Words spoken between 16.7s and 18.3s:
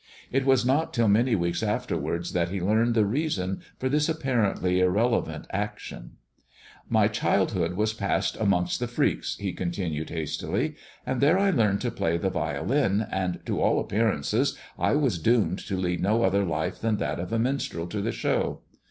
fhuk ■ that of a minstrel to the